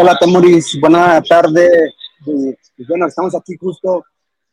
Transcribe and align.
Hola, 0.00 0.16
Tamuris, 0.16 0.78
buena 0.80 1.20
tarde. 1.20 1.92
Y, 2.24 2.84
bueno, 2.86 3.08
estamos 3.08 3.34
aquí 3.34 3.56
justo 3.56 4.04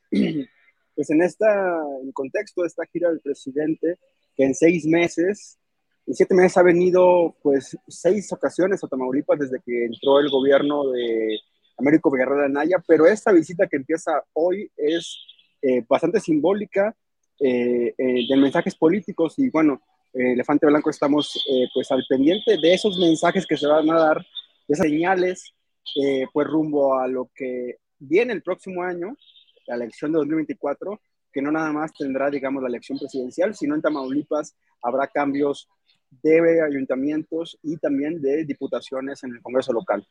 pues 0.09 1.09
en 1.11 1.21
esta, 1.21 1.83
en 2.01 2.11
contexto 2.13 2.61
de 2.61 2.67
esta 2.67 2.83
gira 2.87 3.09
del 3.09 3.19
presidente, 3.19 3.99
que 4.35 4.43
en 4.43 4.55
seis 4.55 4.87
meses, 4.87 5.59
en 6.07 6.15
siete 6.15 6.33
meses 6.33 6.57
ha 6.57 6.63
venido 6.63 7.35
pues 7.43 7.77
seis 7.87 8.33
ocasiones 8.33 8.83
a 8.83 8.87
Tamaulipas 8.87 9.37
desde 9.37 9.61
que 9.63 9.85
entró 9.85 10.19
el 10.19 10.31
gobierno 10.31 10.89
de 10.89 11.37
Américo 11.77 12.09
Villarreal 12.09 12.45
Anaya, 12.45 12.83
pero 12.87 13.05
esta 13.05 13.31
visita 13.31 13.67
que 13.67 13.77
empieza 13.77 14.23
hoy 14.33 14.71
es 14.75 15.15
eh, 15.61 15.85
bastante 15.87 16.21
simbólica 16.21 16.95
eh, 17.39 17.93
eh, 17.95 18.25
de 18.27 18.37
mensajes 18.37 18.73
políticos 18.73 19.35
y 19.37 19.51
bueno, 19.51 19.79
Elefante 20.11 20.65
Blanco 20.65 20.89
estamos 20.89 21.45
pues 21.73 21.91
al 21.91 22.03
pendiente 22.09 22.57
de 22.57 22.73
esos 22.73 22.97
mensajes 22.97 23.45
que 23.45 23.57
se 23.57 23.67
van 23.67 23.91
a 23.91 23.99
dar 23.99 24.25
esas 24.67 24.87
señales, 24.87 25.53
eh, 26.01 26.25
pues 26.33 26.47
rumbo 26.47 26.97
a 26.97 27.07
lo 27.07 27.29
que 27.33 27.77
viene 27.99 28.33
el 28.33 28.41
próximo 28.41 28.83
año, 28.83 29.15
la 29.67 29.75
elección 29.75 30.11
de 30.11 30.19
2024, 30.19 30.99
que 31.31 31.41
no 31.41 31.51
nada 31.51 31.71
más 31.71 31.93
tendrá, 31.93 32.29
digamos, 32.29 32.61
la 32.61 32.69
elección 32.69 32.97
presidencial, 32.97 33.55
sino 33.55 33.75
en 33.75 33.81
Tamaulipas 33.81 34.55
habrá 34.81 35.07
cambios 35.07 35.67
de 36.23 36.61
ayuntamientos 36.61 37.57
y 37.61 37.77
también 37.77 38.21
de 38.21 38.45
diputaciones 38.45 39.23
en 39.23 39.31
el 39.31 39.41
Congreso 39.41 39.73
local. 39.73 40.07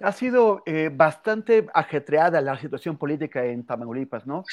Ha 0.00 0.12
sido 0.12 0.62
eh, 0.64 0.90
bastante 0.92 1.66
ajetreada 1.74 2.40
la 2.40 2.58
situación 2.58 2.96
política 2.98 3.44
en 3.44 3.66
Tamaulipas, 3.66 4.26
¿no? 4.26 4.44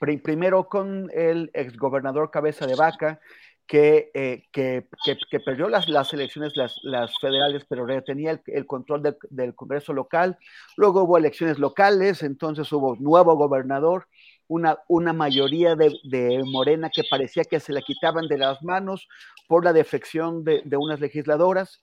Primero 0.00 0.68
con 0.68 1.08
el 1.14 1.50
exgobernador 1.54 2.32
Cabeza 2.32 2.66
de 2.66 2.74
Vaca, 2.74 3.20
que, 3.68 4.10
eh, 4.14 4.44
que, 4.50 4.88
que, 5.30 5.40
perdió 5.40 5.68
las, 5.68 5.88
las 5.88 6.12
elecciones, 6.14 6.56
las, 6.56 6.74
las, 6.82 7.12
federales, 7.20 7.66
pero 7.68 7.84
retenía 7.84 8.40
el, 8.46 8.66
control 8.66 9.16
del, 9.28 9.54
Congreso 9.54 9.92
local. 9.92 10.38
Luego 10.76 11.02
hubo 11.02 11.18
elecciones 11.18 11.58
locales, 11.58 12.22
entonces 12.22 12.72
hubo 12.72 12.96
nuevo 12.96 13.36
gobernador, 13.36 14.08
una, 14.48 14.78
una 14.88 15.12
mayoría 15.12 15.76
de, 15.76 15.94
de, 16.04 16.42
Morena 16.44 16.90
que 16.92 17.04
parecía 17.08 17.44
que 17.44 17.60
se 17.60 17.74
le 17.74 17.82
quitaban 17.82 18.26
de 18.26 18.38
las 18.38 18.62
manos 18.62 19.06
por 19.46 19.62
la 19.64 19.74
defección 19.74 20.44
de, 20.44 20.62
de 20.64 20.76
unas 20.78 20.98
legisladoras. 20.98 21.82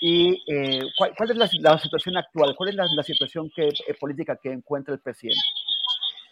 ¿Y 0.00 0.42
eh, 0.50 0.82
¿cuál, 0.96 1.12
¿cuál, 1.16 1.30
es 1.30 1.36
la, 1.36 1.50
la, 1.60 1.78
situación 1.78 2.16
actual? 2.16 2.54
¿Cuál 2.56 2.70
es 2.70 2.74
la, 2.74 2.86
la 2.94 3.02
situación 3.02 3.50
que, 3.54 3.68
eh, 3.68 3.94
política 4.00 4.38
que 4.42 4.50
encuentra 4.52 4.94
el 4.94 5.00
presidente? 5.00 5.40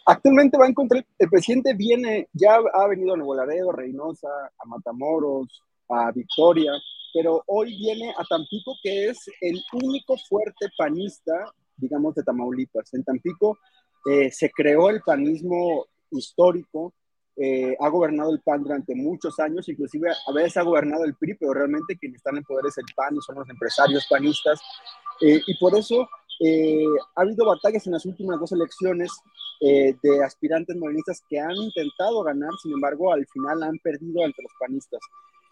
Actualmente 0.07 0.57
va 0.57 0.65
a 0.65 0.69
encontrar, 0.69 1.03
el 1.17 1.29
presidente 1.29 1.73
viene, 1.73 2.29
ya 2.31 2.59
ha 2.73 2.87
venido 2.87 3.13
a 3.13 3.17
Nuevo 3.17 3.35
Laredo, 3.35 3.71
Reynosa, 3.71 4.27
a 4.57 4.65
Matamoros, 4.67 5.63
a 5.89 6.11
Victoria, 6.11 6.73
pero 7.11 7.43
hoy 7.47 7.75
viene 7.75 8.13
a 8.15 8.23
Tampico, 8.23 8.75
que 8.83 9.09
es 9.09 9.17
el 9.41 9.59
único 9.73 10.15
fuerte 10.29 10.67
panista, 10.77 11.51
digamos, 11.77 12.13
de 12.13 12.23
Tamaulipas. 12.23 12.93
En 12.93 13.03
Tampico 13.03 13.57
eh, 14.05 14.29
se 14.31 14.51
creó 14.51 14.89
el 14.89 15.01
panismo 15.01 15.87
histórico, 16.11 16.93
eh, 17.37 17.75
ha 17.79 17.89
gobernado 17.89 18.31
el 18.31 18.41
PAN 18.41 18.63
durante 18.63 18.93
muchos 18.95 19.39
años, 19.39 19.67
inclusive 19.67 20.09
a 20.09 20.31
veces 20.31 20.57
ha 20.57 20.61
gobernado 20.61 21.03
el 21.03 21.15
PRI, 21.15 21.33
pero 21.33 21.53
realmente 21.53 21.97
quienes 21.97 22.17
están 22.17 22.37
en 22.37 22.43
poder 22.43 22.65
es 22.67 22.77
el 22.77 22.85
PAN 22.95 23.15
y 23.15 23.21
son 23.21 23.35
los 23.35 23.49
empresarios 23.49 24.05
panistas. 24.09 24.61
Eh, 25.21 25.41
y 25.47 25.57
por 25.57 25.75
eso 25.77 26.07
eh, 26.39 26.85
ha 27.15 27.21
habido 27.21 27.45
batallas 27.45 27.85
en 27.85 27.93
las 27.93 28.05
últimas 28.05 28.39
dos 28.39 28.51
elecciones 28.51 29.11
eh, 29.61 29.95
de 30.01 30.23
aspirantes 30.23 30.75
morenistas 30.75 31.21
que 31.29 31.39
han 31.39 31.55
intentado 31.55 32.23
ganar, 32.23 32.51
sin 32.61 32.73
embargo, 32.73 33.11
al 33.11 33.25
final 33.27 33.63
han 33.63 33.77
perdido 33.79 34.23
ante 34.23 34.41
los 34.41 34.51
panistas. 34.59 34.99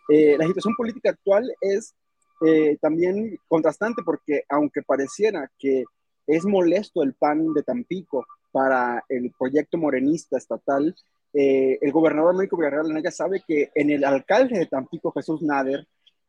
Eh, 0.10 0.36
la 0.38 0.46
situación 0.46 0.76
política 0.76 1.12
actual 1.12 1.54
es 1.62 1.96
eh, 2.46 2.78
también 2.82 3.40
contrastante 3.48 4.02
porque 4.04 4.44
aunque 4.50 4.82
pareciera 4.82 5.50
que 5.58 5.86
es 6.28 6.46
molesto 6.46 7.04
el 7.04 7.14
PAN 7.14 7.54
de 7.54 7.64
Tampico 7.64 8.26
para 8.52 9.04
el 9.08 9.32
proyecto 9.38 9.78
morenista 9.78 10.38
estatal, 10.38 10.96
eh, 11.34 11.80
el 11.82 11.92
gobernador 11.92 12.34
Américo 12.34 12.58
Villarreal 12.58 12.92
Anaya 12.92 13.12
sabe 13.12 13.42
que 13.48 13.72
en 13.74 13.90
el 13.90 14.04
alcalde 14.04 14.60
de 14.60 14.66
Tampico, 14.66 15.12
Jesús 15.12 15.42
Nader, 15.42 15.88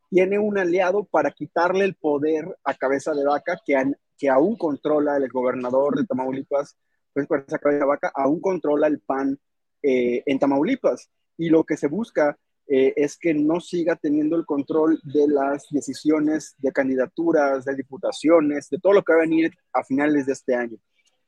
tiene 0.09 0.39
un 0.39 0.57
aliado 0.57 1.03
para 1.03 1.31
quitarle 1.31 1.83
el 1.83 1.95
poder 1.95 2.57
a 2.63 2.73
cabeza 2.73 3.13
de 3.13 3.25
vaca 3.25 3.59
que, 3.65 3.75
han, 3.75 3.95
que 4.17 4.29
aún 4.29 4.57
controla 4.57 5.17
el 5.17 5.29
gobernador 5.29 5.97
de 5.97 6.05
Tamaulipas, 6.05 6.77
pues 7.13 7.27
por 7.27 7.43
esa 7.47 7.59
cabeza 7.59 7.79
de 7.79 7.85
vaca, 7.85 8.11
aún 8.13 8.39
controla 8.41 8.87
el 8.87 8.99
PAN 8.99 9.39
eh, 9.81 10.23
en 10.25 10.39
Tamaulipas. 10.39 11.09
Y 11.37 11.49
lo 11.49 11.63
que 11.63 11.77
se 11.77 11.87
busca 11.87 12.37
eh, 12.67 12.93
es 12.95 13.17
que 13.17 13.33
no 13.33 13.59
siga 13.59 13.95
teniendo 13.95 14.35
el 14.35 14.45
control 14.45 14.99
de 15.03 15.27
las 15.27 15.67
decisiones 15.69 16.55
de 16.57 16.71
candidaturas, 16.71 17.65
de 17.65 17.75
diputaciones, 17.75 18.69
de 18.69 18.79
todo 18.79 18.93
lo 18.93 19.03
que 19.03 19.13
va 19.13 19.19
a 19.19 19.21
venir 19.21 19.51
a 19.73 19.83
finales 19.83 20.25
de 20.25 20.33
este 20.33 20.55
año. 20.55 20.77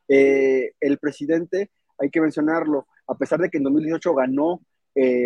Eh, 0.08 0.72
el 0.80 0.98
presidente, 0.98 1.72
hay 1.98 2.10
que 2.10 2.22
mencionarlo, 2.22 2.88
a 3.08 3.18
pesar 3.18 3.40
de 3.40 3.50
que 3.50 3.58
en 3.58 3.64
2018 3.64 4.14
ganó 4.14 4.62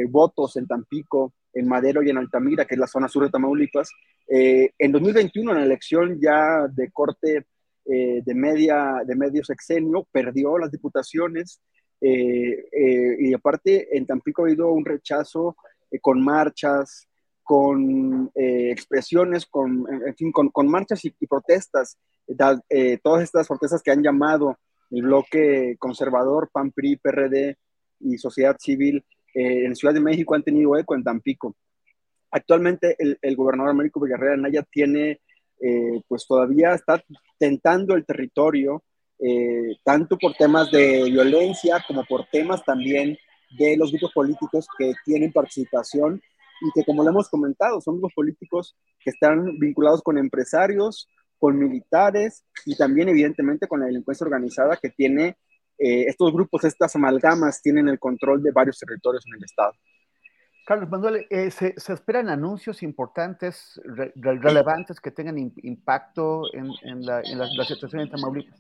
votos 0.10 0.58
en 0.58 0.68
Tampico, 0.68 1.34
en 1.54 1.68
Madero 1.68 2.02
y 2.04 2.10
en 2.10 2.18
Altamira, 2.18 2.66
que 2.66 2.76
es 2.76 2.80
la 2.80 2.88
zona 2.88 3.08
sur 3.08 3.24
de 3.24 3.30
Tamaulipas. 3.30 3.90
Eh, 4.28 4.72
en 4.78 4.92
2021, 4.92 5.52
en 5.52 5.58
la 5.58 5.66
elección 5.66 6.20
ya 6.22 6.68
de 6.68 6.90
corte 6.92 7.46
eh, 7.86 8.22
de, 8.24 8.36
media, 8.36 9.02
de 9.06 9.16
medio 9.16 9.44
sexenio, 9.44 10.08
perdió 10.12 10.58
las 10.58 10.72
diputaciones 10.72 11.62
eh, 12.02 12.66
eh, 12.72 13.16
y 13.20 13.34
aparte 13.34 13.96
en 13.96 14.08
Tampico 14.08 14.42
ha 14.42 14.48
habido 14.48 14.72
un 14.72 14.84
rechazo 14.84 15.56
eh, 15.92 16.00
con 16.00 16.24
marchas, 16.24 17.08
con 17.44 18.32
expresiones, 18.34 19.46
con, 19.46 19.86
en 20.08 20.16
fin, 20.16 20.32
con, 20.32 20.50
con 20.50 20.70
marchas 20.70 21.04
y, 21.04 21.14
y 21.20 21.28
protestas, 21.28 21.98
da, 22.26 22.58
todas 23.04 23.24
estas 23.24 23.48
protestas 23.48 23.84
que 23.84 23.92
han 23.92 24.02
llamado 24.02 24.58
el 24.90 25.02
bloque 25.02 25.76
conservador, 25.78 26.50
PAN, 26.54 26.72
PRI, 26.72 26.96
PRD 26.96 27.58
y 28.00 28.18
sociedad 28.18 28.56
civil 28.58 29.04
en 29.34 29.76
Ciudad 29.76 29.94
de 29.94 30.00
México 30.00 30.36
han 30.36 30.44
tenido 30.44 30.78
eco 30.78 30.96
en 30.96 31.04
Tampico. 31.04 31.56
Actualmente 32.32 32.96
el, 32.98 33.18
el 33.22 33.36
gobernador 33.36 33.72
Américo 33.72 34.00
Villarreal 34.00 34.40
Anaya 34.40 34.64
tiene, 34.72 35.20
eh, 35.60 36.02
pues 36.08 36.26
todavía 36.26 36.74
está 36.74 37.04
tentando 37.38 37.96
el 37.96 38.06
territorio, 38.06 38.84
eh, 39.20 39.76
tanto 39.84 40.18
por 40.18 40.34
temas 40.34 40.72
de 40.72 41.04
violencia 41.06 41.84
como 41.88 42.04
por 42.06 42.26
temas 42.32 42.64
también 42.64 43.18
de 43.58 43.78
los 43.78 43.92
grupos 43.92 44.14
políticos 44.14 44.66
que 44.78 44.94
tienen 45.06 45.32
participación 45.32 46.22
y 46.62 46.72
que 46.74 46.86
como 46.86 47.04
lo 47.04 47.10
hemos 47.10 47.30
comentado, 47.30 47.82
son 47.82 47.96
grupos 47.96 48.14
políticos 48.16 48.76
que 49.00 49.10
están 49.10 49.60
vinculados 49.60 50.02
con 50.02 50.18
empresarios, 50.18 51.10
con 51.38 51.58
militares 51.58 52.46
y 52.66 52.76
también 52.76 53.10
evidentemente 53.10 53.68
con 53.68 53.80
la 53.82 53.88
delincuencia 53.88 54.26
organizada 54.26 54.78
que 54.78 54.90
tiene 54.90 55.38
eh, 55.82 56.06
estos 56.08 56.32
grupos, 56.32 56.64
estas 56.64 56.96
amalgamas 56.96 57.62
tienen 57.62 57.88
el 57.88 58.00
control 58.00 58.44
de 58.44 58.52
varios 58.52 58.78
territorios 58.78 59.26
en 59.28 59.36
el 59.36 59.44
estado. 59.44 59.74
Carlos 60.66 60.90
Manuel, 60.90 61.26
eh, 61.30 61.50
¿se, 61.50 61.74
esperan 61.76 62.30
anuncios 62.30 62.84
importantes, 62.84 63.82
relevantes 64.16 65.00
que 65.00 65.10
tengan 65.10 65.38
impacto 65.38 66.44
en, 66.54 66.70
la, 67.04 67.24
situación 67.66 68.02
en 68.02 68.12
Tamaulipas? 68.12 68.60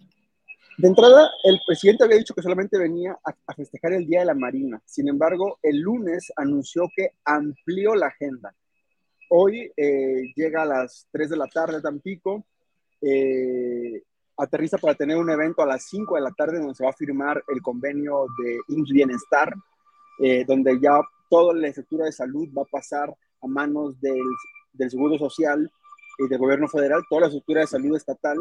De 0.78 0.88
entrada, 0.88 1.30
el 1.44 1.60
presidente 1.66 2.04
había 2.04 2.18
dicho 2.18 2.34
que 2.34 2.42
solamente 2.42 2.80
venía 2.80 3.16
a, 3.24 3.54
festejar 3.54 3.94
el 3.94 4.08
Día 4.08 4.22
de 4.22 4.26
la 4.26 4.34
Marina. 4.34 4.82
Sin 4.86 5.08
embargo, 5.08 5.60
el 5.62 5.80
lunes 5.80 6.32
anunció 6.36 6.90
que 6.96 7.12
amplió 7.24 7.94
la 7.94 8.08
agenda. 8.08 8.56
Hoy 9.30 9.72
eh, 9.78 10.34
llega 10.36 10.64
a 10.64 10.66
las 10.66 11.08
3 11.12 11.30
de 11.30 11.38
la 11.38 11.48
tarde 11.48 11.78
a 11.78 11.82
Tampico, 11.82 12.46
eh, 13.00 14.02
aterriza 14.42 14.78
para 14.78 14.96
tener 14.96 15.18
un 15.18 15.30
evento 15.30 15.62
a 15.62 15.66
las 15.66 15.84
5 15.86 16.16
de 16.16 16.22
la 16.22 16.32
tarde 16.32 16.60
donde 16.60 16.76
se 16.76 16.84
va 16.84 16.90
a 16.90 16.94
firmar 16.94 17.44
el 17.48 17.62
convenio 17.62 18.26
de 18.42 18.60
IMSS 18.70 18.92
Bienestar, 18.92 19.54
eh, 20.20 20.44
donde 20.46 20.80
ya 20.80 21.00
toda 21.30 21.54
la 21.54 21.68
estructura 21.68 22.06
de 22.06 22.12
salud 22.12 22.48
va 22.58 22.64
a 22.64 22.72
pasar 22.72 23.14
a 23.42 23.48
manos 23.48 24.00
del, 24.02 24.24
del 24.74 24.90
Seguro 24.90 25.18
Social 25.18 25.72
y 26.18 26.28
del 26.28 26.40
gobierno 26.40 26.68
federal, 26.68 27.04
toda 27.10 27.22
la 27.22 27.28
estructura 27.28 27.62
de 27.62 27.68
salud 27.68 27.96
estatal. 27.96 28.38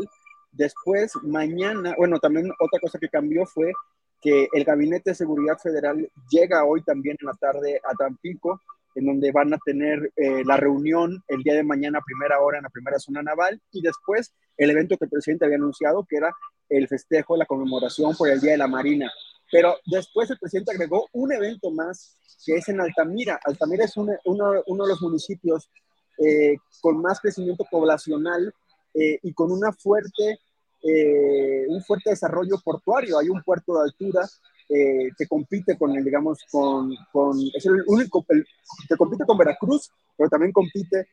Después, 0.52 1.12
mañana, 1.23 1.94
bueno, 1.97 2.19
también 2.19 2.50
otra 2.58 2.81
cosa 2.81 2.99
que 2.99 3.08
cambió 3.08 3.47
fue 3.47 3.73
que 4.20 4.49
el 4.52 4.64
Gabinete 4.64 5.11
de 5.11 5.14
Seguridad 5.14 5.58
Federal 5.58 6.11
llega 6.31 6.64
hoy 6.64 6.82
también 6.82 7.17
en 7.20 7.26
la 7.26 7.35
tarde 7.35 7.81
a 7.85 7.94
Tampico, 7.94 8.61
en 8.94 9.06
donde 9.06 9.32
van 9.32 9.54
a 9.54 9.58
tener 9.64 10.12
eh, 10.16 10.42
la 10.44 10.56
reunión 10.56 11.22
el 11.28 11.42
día 11.42 11.54
de 11.54 11.62
mañana 11.62 11.98
a 11.98 12.04
primera 12.04 12.40
hora 12.40 12.58
en 12.58 12.64
la 12.64 12.70
primera 12.70 12.98
zona 12.98 13.22
naval 13.22 13.60
y 13.72 13.81
después 13.81 14.34
el 14.56 14.70
evento 14.70 14.96
que 14.96 15.04
el 15.04 15.10
presidente 15.10 15.44
había 15.44 15.56
anunciado, 15.56 16.04
que 16.08 16.16
era 16.16 16.34
el 16.69 16.87
festejo, 16.88 17.37
la 17.37 17.46
conmemoración 17.46 18.16
por 18.16 18.28
el 18.28 18.40
Día 18.40 18.52
de 18.52 18.58
la 18.58 18.69
Marina. 18.69 19.10
Pero 19.50 19.76
después 19.87 20.31
el 20.31 20.38
presidente 20.38 20.72
agregó 20.72 21.06
un 21.12 21.32
evento 21.32 21.70
más 21.70 22.16
que 22.44 22.54
es 22.54 22.69
en 22.69 22.81
Altamira. 22.81 23.38
Altamira 23.44 23.84
es 23.84 23.96
uno, 23.96 24.12
uno, 24.25 24.84
de 24.84 24.88
los 24.88 25.02
municipios 25.02 25.70
eh, 26.19 26.56
con 26.81 27.00
más 27.00 27.20
crecimiento 27.20 27.64
poblacional 27.70 28.54
eh, 28.94 29.19
y 29.22 29.32
con 29.32 29.50
una 29.50 29.72
fuerte, 29.72 30.40
eh, 30.82 31.66
un 31.69 31.82
fuerte 31.82 32.10
desarrollo 32.10 32.58
portuario. 32.64 33.19
Hay 33.19 33.28
un 33.28 33.42
puerto 33.42 33.75
de 33.75 33.84
altura 33.84 34.28
que 34.70 35.26
compite 35.28 35.76
con, 35.76 35.96
el, 35.96 36.05
digamos, 36.05 36.38
con, 36.50 36.94
con, 37.12 37.37
es 37.55 37.67
el 37.67 37.82
único, 37.87 38.25
que 38.25 38.96
compite 38.96 39.25
con 39.26 39.37
Veracruz, 39.37 39.90
pero 40.17 40.31
también 40.31 40.52
compite 40.52 41.08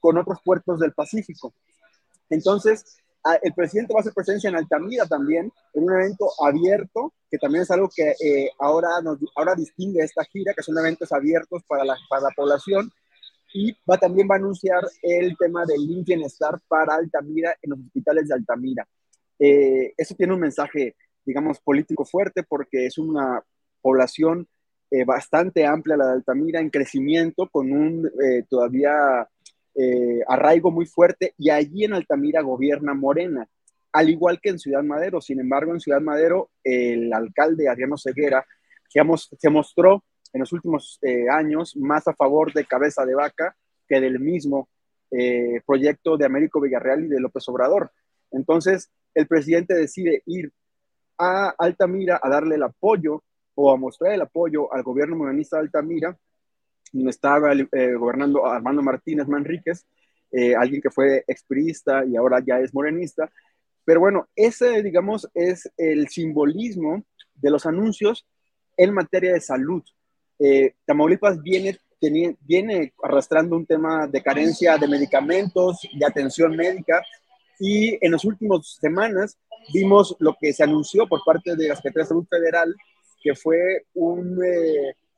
con 0.00 0.18
otros 0.18 0.38
puertos 0.44 0.78
del 0.80 0.92
Pacífico. 0.92 1.54
Entonces, 2.28 2.98
el 3.42 3.52
presidente 3.54 3.92
va 3.92 4.00
a 4.00 4.02
hacer 4.02 4.12
presencia 4.12 4.48
en 4.48 4.56
Altamira 4.56 5.06
también, 5.06 5.52
en 5.74 5.84
un 5.84 5.92
evento 5.92 6.30
abierto, 6.44 7.12
que 7.30 7.38
también 7.38 7.62
es 7.62 7.70
algo 7.70 7.88
que 7.94 8.14
eh, 8.20 8.50
ahora, 8.58 9.00
nos, 9.02 9.18
ahora 9.34 9.54
distingue 9.54 10.02
esta 10.02 10.24
gira, 10.24 10.54
que 10.54 10.62
son 10.62 10.78
eventos 10.78 11.10
abiertos 11.12 11.62
para 11.66 11.84
la, 11.84 11.96
para 12.08 12.22
la 12.22 12.30
población, 12.36 12.90
y 13.52 13.72
va, 13.90 13.98
también 13.98 14.28
va 14.30 14.34
a 14.34 14.38
anunciar 14.38 14.82
el 15.02 15.36
tema 15.36 15.64
del 15.64 16.04
bienestar 16.04 16.60
para 16.68 16.94
Altamira 16.94 17.56
en 17.62 17.70
los 17.70 17.80
hospitales 17.80 18.28
de 18.28 18.34
Altamira. 18.34 18.86
Eh, 19.38 19.92
eso 19.96 20.14
tiene 20.14 20.34
un 20.34 20.40
mensaje, 20.40 20.94
digamos, 21.26 21.60
político 21.60 22.06
fuerte 22.06 22.42
porque 22.42 22.86
es 22.86 22.96
una 22.96 23.42
población 23.82 24.48
eh, 24.90 25.04
bastante 25.04 25.66
amplia, 25.66 25.96
la 25.96 26.06
de 26.06 26.12
Altamira, 26.12 26.60
en 26.60 26.70
crecimiento, 26.70 27.48
con 27.48 27.72
un 27.72 28.08
todavía 28.48 29.28
eh, 29.78 30.22
arraigo 30.26 30.70
muy 30.70 30.86
fuerte 30.86 31.34
y 31.36 31.50
allí 31.50 31.84
en 31.84 31.92
Altamira 31.92 32.40
gobierna 32.40 32.94
Morena, 32.94 33.46
al 33.92 34.08
igual 34.08 34.40
que 34.40 34.48
en 34.48 34.58
Ciudad 34.58 34.82
Madero. 34.82 35.20
Sin 35.20 35.38
embargo, 35.38 35.72
en 35.72 35.80
Ciudad 35.80 36.00
Madero 36.00 36.50
el 36.64 37.12
alcalde 37.12 37.68
Adriano 37.68 37.98
Ceguera 37.98 38.46
se 38.88 39.50
mostró 39.50 40.02
en 40.32 40.40
los 40.40 40.52
últimos 40.52 40.98
eh, 41.02 41.28
años 41.30 41.76
más 41.76 42.08
a 42.08 42.14
favor 42.14 42.54
de 42.54 42.64
Cabeza 42.64 43.04
de 43.04 43.14
Vaca 43.14 43.54
que 43.86 44.00
del 44.00 44.18
mismo 44.18 44.70
eh, 45.10 45.60
proyecto 45.66 46.16
de 46.16 46.24
Américo 46.24 46.60
Villarreal 46.60 47.04
y 47.04 47.08
de 47.08 47.20
López 47.20 47.46
Obrador. 47.48 47.92
Entonces, 48.30 48.90
el 49.14 49.26
presidente 49.26 49.74
decide 49.74 50.22
ir 50.24 50.52
a 51.18 51.54
Altamira 51.58 52.20
a 52.22 52.28
darle 52.28 52.56
el 52.56 52.62
apoyo 52.62 53.22
o 53.54 53.72
a 53.72 53.76
mostrar 53.76 54.12
el 54.12 54.22
apoyo 54.22 54.72
al 54.72 54.82
gobierno 54.82 55.16
morenista 55.16 55.56
de 55.56 55.62
Altamira 55.62 56.16
donde 56.92 57.10
estaba 57.10 57.52
eh, 57.52 57.94
gobernando 57.94 58.46
Armando 58.46 58.82
Martínez 58.82 59.26
Manríquez, 59.28 59.86
eh, 60.32 60.54
alguien 60.54 60.80
que 60.80 60.90
fue 60.90 61.24
expriista 61.26 62.04
y 62.04 62.16
ahora 62.16 62.42
ya 62.44 62.58
es 62.58 62.74
morenista. 62.74 63.30
Pero 63.84 64.00
bueno, 64.00 64.28
ese, 64.34 64.82
digamos, 64.82 65.28
es 65.34 65.70
el 65.76 66.08
simbolismo 66.08 67.04
de 67.34 67.50
los 67.50 67.66
anuncios 67.66 68.26
en 68.76 68.92
materia 68.92 69.32
de 69.32 69.40
salud. 69.40 69.82
Eh, 70.38 70.74
Tamaulipas 70.84 71.40
viene, 71.42 71.78
viene 72.40 72.92
arrastrando 73.02 73.56
un 73.56 73.66
tema 73.66 74.06
de 74.06 74.22
carencia 74.22 74.76
de 74.76 74.88
medicamentos, 74.88 75.80
de 75.92 76.04
atención 76.04 76.56
médica, 76.56 77.02
y 77.58 77.96
en 78.04 78.12
las 78.12 78.24
últimas 78.24 78.76
semanas 78.80 79.38
vimos 79.72 80.16
lo 80.18 80.36
que 80.40 80.52
se 80.52 80.62
anunció 80.62 81.06
por 81.06 81.22
parte 81.24 81.56
de 81.56 81.68
la 81.68 81.76
Secretaría 81.76 82.04
de 82.04 82.08
Salud 82.08 82.26
Federal, 82.28 82.74
que 83.22 83.34
fue 83.34 83.86
un, 83.94 84.38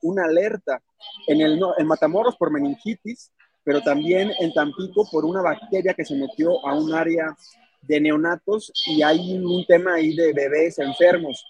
una 0.01 0.25
alerta 0.25 0.81
en, 1.27 1.41
el, 1.41 1.59
en 1.77 1.87
Matamoros 1.87 2.35
por 2.35 2.51
meningitis, 2.51 3.31
pero 3.63 3.81
también 3.81 4.31
en 4.39 4.53
Tampico 4.53 5.07
por 5.11 5.25
una 5.25 5.41
bacteria 5.41 5.93
que 5.93 6.05
se 6.05 6.15
metió 6.15 6.65
a 6.65 6.73
un 6.73 6.93
área 6.93 7.35
de 7.81 8.01
neonatos 8.01 8.71
y 8.87 9.01
hay 9.01 9.37
un 9.37 9.65
tema 9.65 9.95
ahí 9.95 10.15
de 10.15 10.33
bebés 10.33 10.79
enfermos. 10.79 11.45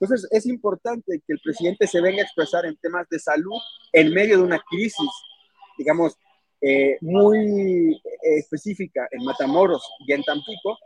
Entonces 0.00 0.28
es 0.30 0.46
importante 0.46 1.20
que 1.26 1.32
el 1.32 1.40
presidente 1.40 1.86
se 1.86 2.00
venga 2.00 2.22
a 2.22 2.24
expresar 2.24 2.66
en 2.66 2.76
temas 2.76 3.08
de 3.10 3.18
salud 3.18 3.58
en 3.92 4.12
medio 4.12 4.38
de 4.38 4.44
una 4.44 4.60
crisis, 4.60 5.10
digamos, 5.76 6.16
eh, 6.60 6.98
muy 7.00 7.94
eh, 7.94 8.38
específica 8.38 9.06
en 9.10 9.24
Matamoros 9.24 9.82
y 10.06 10.12
en 10.12 10.22
Tampico, 10.22 10.78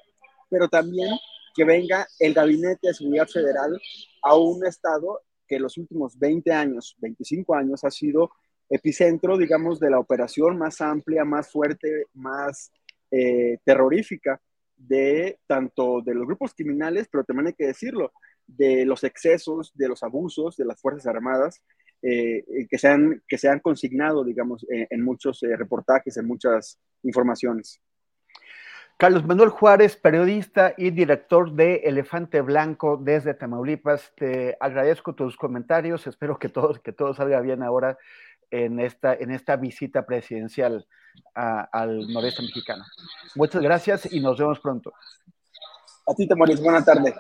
pero 0.51 0.69
también 0.69 1.11
que 1.55 1.65
venga 1.65 2.07
el 2.19 2.35
Gabinete 2.35 2.89
de 2.89 2.95
Seguridad 2.95 3.29
Federal 3.29 3.81
a 4.23 4.37
un 4.37 4.67
estado 4.67 5.21
que 5.47 5.59
los 5.59 5.77
últimos 5.77 6.19
20 6.19 6.53
años, 6.53 6.97
25 7.01 7.55
años 7.55 7.85
ha 7.85 7.91
sido 7.91 8.31
epicentro, 8.71 9.37
digamos, 9.37 9.79
de 9.81 9.91
la 9.91 9.99
operación 9.99 10.57
más 10.57 10.81
amplia, 10.81 11.25
más 11.25 11.51
fuerte, 11.51 12.07
más 12.15 12.73
eh, 13.11 13.59
terrorífica 13.65 14.41
de 14.77 15.39
tanto 15.47 16.01
de 16.01 16.15
los 16.15 16.27
grupos 16.27 16.55
criminales, 16.55 17.07
pero 17.11 17.25
también 17.25 17.49
hay 17.49 17.53
que 17.53 17.67
decirlo, 17.67 18.13
de 18.47 18.85
los 18.87 19.05
excesos, 19.05 19.73
de 19.75 19.89
los 19.89 20.03
abusos 20.03 20.57
de 20.57 20.65
las 20.65 20.81
Fuerzas 20.81 21.07
Armadas, 21.07 21.63
eh, 22.01 22.45
que, 22.69 22.79
se 22.79 22.89
han, 22.89 23.23
que 23.29 23.39
se 23.39 23.49
han 23.49 23.61
consignado, 23.61 24.25
digamos, 24.25 24.67
en, 24.69 25.03
muchos 25.03 25.43
eh, 25.43 25.55
reportajes, 25.57 26.17
en 26.17 26.27
muchas 26.27 26.79
informaciones. 27.03 27.81
Carlos 29.03 29.27
Manuel 29.27 29.49
Juárez, 29.49 29.97
periodista 29.97 30.75
y 30.79 30.93
director 30.93 31.51
de 31.51 31.81
Elefante 31.87 32.41
Blanco 32.41 32.97
desde 32.97 33.35
Tamaulipas, 33.35 34.13
te 34.15 34.57
agradezco 34.61 35.13
tus 35.13 35.37
comentarios, 35.37 36.07
espero 36.07 36.39
que 36.39 36.49
todo, 36.49 36.81
que 36.81 36.93
todo 36.93 37.13
salga 37.13 37.41
bien 37.41 37.65
ahora 37.65 37.99
en 38.53 38.79
esta, 38.79 39.13
en 39.13 39.33
esta 39.33 39.57
visita 39.57 40.07
presidencial 40.07 40.87
al 41.35 42.13
noreste 42.13 42.43
mexicano. 42.43 42.85
Muchas 43.35 43.61
gracias 43.61 44.13
y 44.13 44.21
nos 44.21 44.39
vemos 44.39 44.61
pronto. 44.61 44.93
A 46.07 46.15
ti, 46.15 46.29
Temoris, 46.29 46.63
buena 46.63 46.85
tarde. 46.85 47.13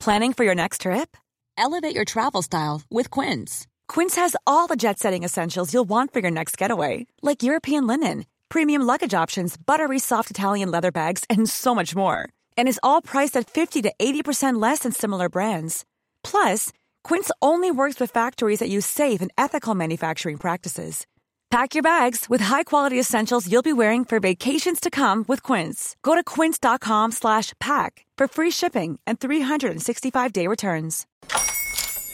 Planning 0.00 0.32
for 0.32 0.44
your 0.46 0.54
next 0.54 0.80
trip? 0.80 1.14
Elevate 1.58 1.94
your 1.94 2.06
travel 2.06 2.40
style 2.40 2.80
with 2.90 3.10
Quince. 3.10 3.66
Quince 3.86 4.16
has 4.16 4.34
all 4.46 4.66
the 4.66 4.76
jet 4.76 4.98
setting 4.98 5.24
essentials 5.24 5.74
you'll 5.74 5.84
want 5.86 6.14
for 6.14 6.20
your 6.20 6.30
next 6.30 6.56
getaway, 6.56 7.06
like 7.20 7.42
European 7.42 7.86
linen 7.86 8.24
premium 8.54 8.82
luggage 8.82 9.14
options, 9.14 9.56
buttery 9.56 9.98
soft 9.98 10.30
Italian 10.30 10.70
leather 10.70 10.92
bags, 10.92 11.24
and 11.28 11.50
so 11.50 11.74
much 11.74 11.96
more. 11.96 12.28
And 12.56 12.68
is 12.68 12.78
all 12.84 13.02
priced 13.02 13.36
at 13.36 13.50
50 13.50 13.82
to 13.82 13.92
80% 13.98 14.62
less 14.62 14.80
than 14.80 14.92
similar 14.92 15.28
brands. 15.28 15.84
Plus, 16.22 16.70
Quince 17.02 17.32
only 17.42 17.72
works 17.72 17.98
with 17.98 18.12
factories 18.12 18.60
that 18.60 18.68
use 18.68 18.86
safe 18.86 19.20
and 19.20 19.32
ethical 19.36 19.74
manufacturing 19.74 20.36
practices. 20.36 21.04
Pack 21.50 21.74
your 21.74 21.82
bags 21.82 22.26
with 22.28 22.40
high-quality 22.40 22.98
essentials 22.98 23.50
you'll 23.50 23.70
be 23.70 23.72
wearing 23.72 24.04
for 24.04 24.20
vacations 24.20 24.78
to 24.78 24.90
come 24.90 25.24
with 25.26 25.42
Quince. 25.42 25.96
Go 26.04 26.14
to 26.14 26.22
quince.com/pack 26.22 28.06
for 28.18 28.26
free 28.28 28.52
shipping 28.52 28.98
and 29.04 29.18
365-day 29.18 30.46
returns. 30.48 31.06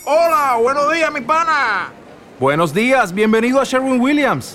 Hola, 0.06 0.59
buenos 0.62 0.88
días, 0.92 1.12
mi 1.12 1.20
pana. 1.20 1.92
Buenos 2.38 2.73
días, 2.73 3.12
bienvenido 3.12 3.61
a 3.61 3.66
Sherwin 3.66 4.00
Williams. 4.00 4.54